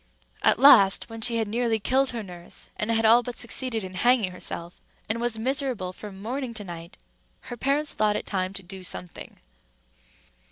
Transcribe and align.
At 0.41 0.57
last, 0.57 1.11
when 1.11 1.21
she 1.21 1.35
had 1.37 1.47
nearly 1.47 1.77
killed 1.79 2.09
her 2.09 2.23
nurse, 2.23 2.71
and 2.75 2.89
had 2.89 3.05
all 3.05 3.21
but 3.21 3.37
succeeded 3.37 3.83
in 3.83 3.93
hanging 3.93 4.31
herself, 4.31 4.81
and 5.07 5.21
was 5.21 5.37
miserable 5.37 5.93
from 5.93 6.19
morning 6.19 6.55
to 6.55 6.63
night, 6.63 6.97
her 7.51 7.55
parents 7.55 7.93
thought 7.93 8.15
it 8.15 8.25
time 8.25 8.51
to 8.55 8.63
do 8.63 8.83
something. 8.83 9.37